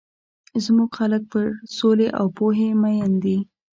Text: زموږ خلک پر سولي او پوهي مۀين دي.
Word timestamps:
زموږ 0.63 0.89
خلک 0.99 1.23
پر 1.31 1.45
سولي 1.77 2.07
او 2.19 2.25
پوهي 2.37 2.69
مۀين 2.81 3.13
دي. 3.23 3.37